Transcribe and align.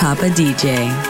Papa 0.00 0.30
DJ. 0.30 1.09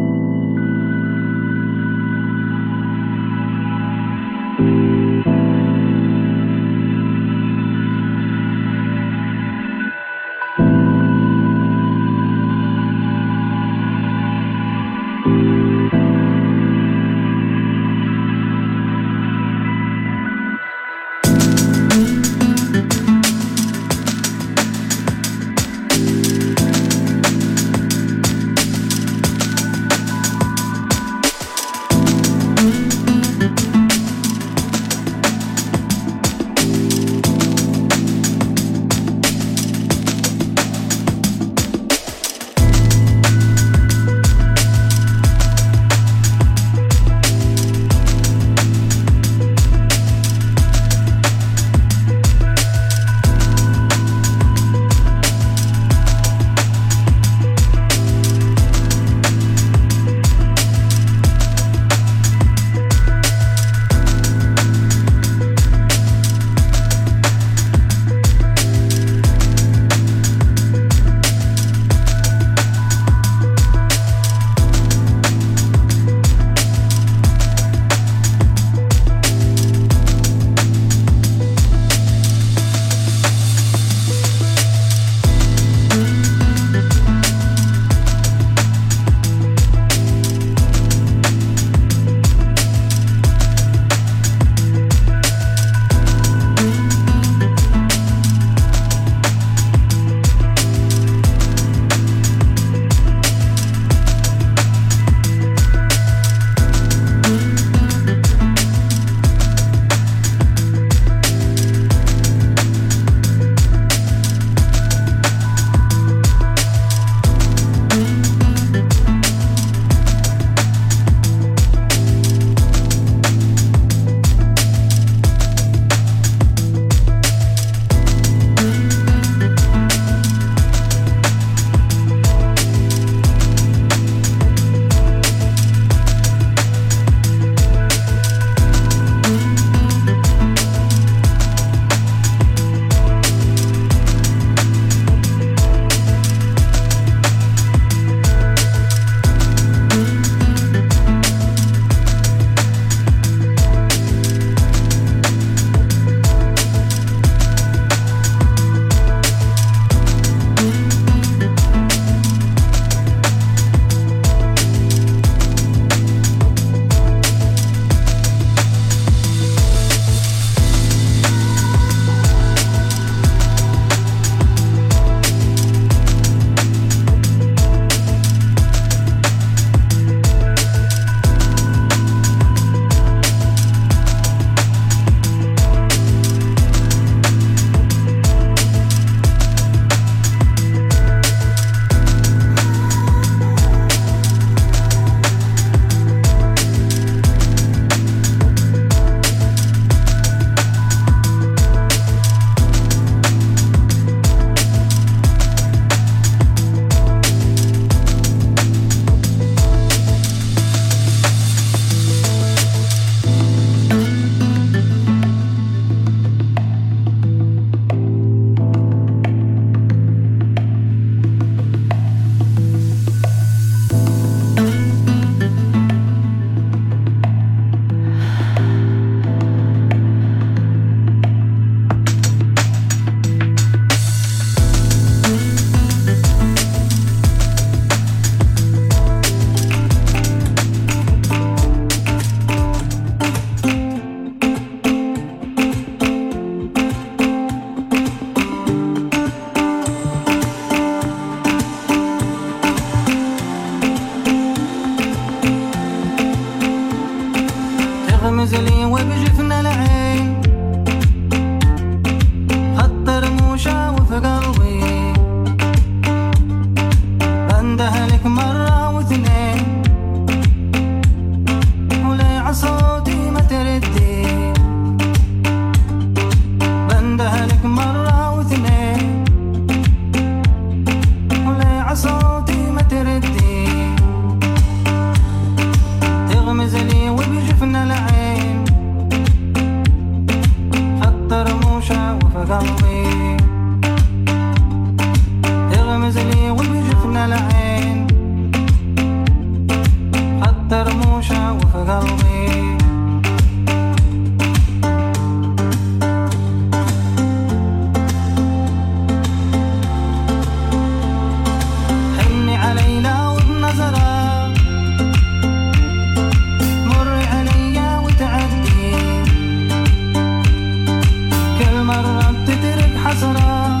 تترك 322.51 322.97
حسره 322.97 323.80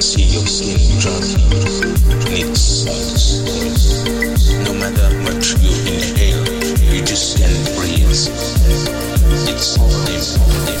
can 0.00 0.06
see 0.06 0.22
your 0.22 0.46
skin 0.46 0.98
drunk. 0.98 1.24
Need 2.30 2.56
silence. 2.56 3.52
No 4.64 4.72
matter 4.72 5.02
how 5.02 5.22
much 5.24 5.52
you 5.60 5.72
inhale, 5.92 6.44
you 6.90 7.04
just 7.04 7.36
can't 7.36 7.76
breathe. 7.76 8.08
It's 9.48 9.78
all 9.78 9.90
important. 9.90 10.79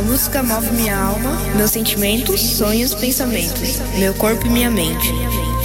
Música 0.00 0.42
move 0.42 0.70
minha 0.72 0.96
alma, 0.96 1.38
meus 1.54 1.70
sentimentos, 1.70 2.40
sonhos, 2.40 2.94
pensamentos, 2.94 3.78
meu 3.98 4.14
corpo 4.14 4.46
e 4.46 4.50
minha 4.50 4.70
mente. 4.70 5.12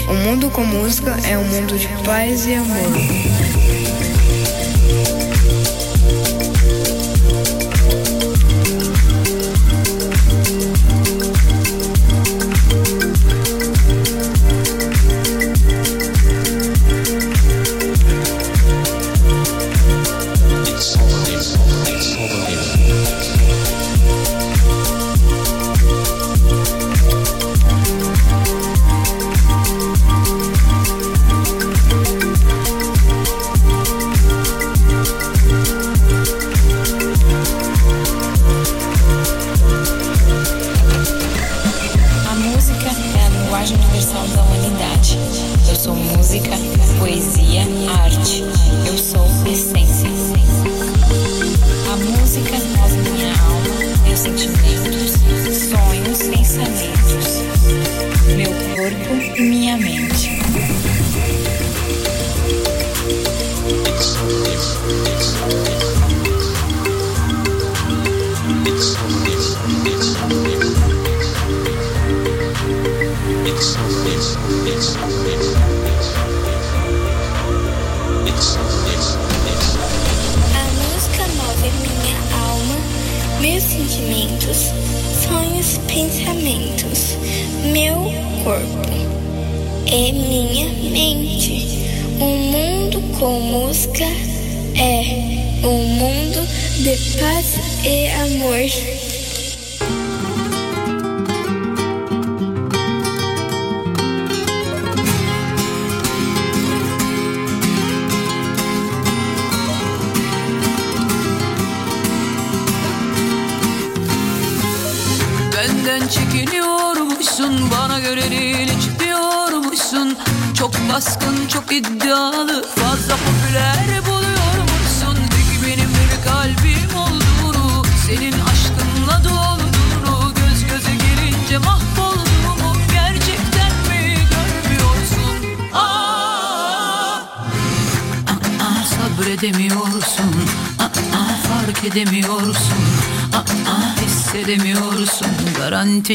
O 0.09 0.13
mundo 0.13 0.49
com 0.49 0.65
música 0.65 1.15
é 1.25 1.37
um 1.37 1.45
mundo 1.45 1.77
de 1.77 1.87
paz 2.03 2.45
e 2.45 2.55
amor. 2.55 3.28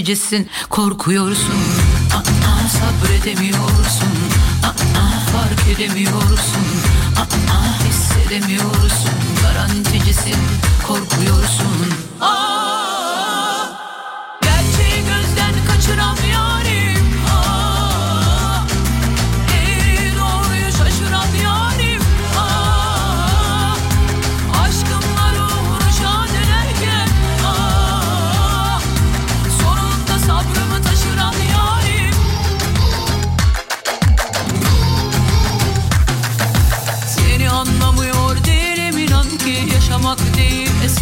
gececisin 0.05 0.51
korkuyorsun. 0.71 1.61
Aa, 2.15 2.19
aa 2.49 2.69
sabredemiyorsun. 2.69 4.15
Aa, 4.63 4.69
aa 4.99 5.27
fark 5.33 5.69
edemiyorsun. 5.69 6.67
Aa, 7.17 7.27
aa 7.55 7.79
hissedemiyorsun. 7.85 9.11
Garanticisin 9.43 10.37
korkuyorsun. 10.87 12.14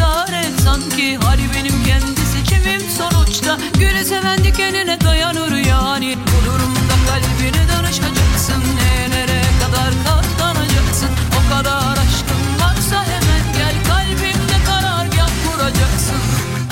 cesaret 0.02 0.60
sanki 0.64 1.16
Hali 1.16 1.42
benim 1.54 1.84
kendi 1.84 2.20
seçimim 2.20 2.82
sonuçta? 2.98 3.58
Gülü 3.74 4.04
seven 4.04 4.44
dikenine 4.44 5.00
dayanır 5.00 5.52
yani. 5.56 6.16
Bu 6.26 6.46
durumda 6.46 6.94
kalbine 7.08 7.68
danışacaksın. 7.68 8.62
Ne 8.76 9.10
nereye 9.10 9.50
kadar 9.62 9.90
katlanacaksın? 10.06 11.08
O 11.38 11.54
kadar 11.54 11.92
aşkın 11.92 12.42
varsa 12.60 13.04
hemen 13.04 13.44
gel. 13.58 13.74
Kalbimde 13.88 14.64
karar 14.66 14.82
karargah 14.82 15.28
kuracaksın. 15.46 16.22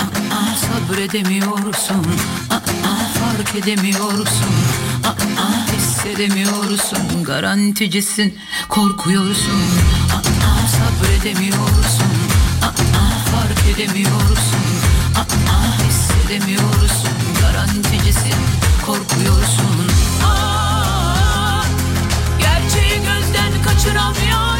Aa, 0.00 0.34
aa, 0.34 0.56
Sabredemiyorsun. 0.66 2.06
Aa, 2.50 2.54
aa, 2.54 3.04
Fark 3.20 3.54
edemiyorsun. 3.54 4.54
Aa, 5.04 5.08
aa, 5.08 5.72
Hissedemiyorsun. 5.76 7.24
Garanticisin 7.24 8.38
Korkuyorsun. 8.68 9.60
Aa, 10.12 10.16
aa, 10.16 10.66
Sabredemiyorsun 10.76 11.99
hissedemiyoruz 13.80 14.52
Atma 15.20 15.76
hissedemiyoruz 15.88 17.04
Garanticisi 17.40 18.30
korkuyorsun. 18.86 19.88
Aa, 20.24 21.62
Gerçeği 22.38 22.96
gözden 22.96 23.62
kaçıramıyoruz 23.64 24.59